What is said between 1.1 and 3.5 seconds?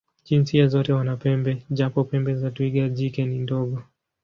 pembe, japo pembe za twiga jike ni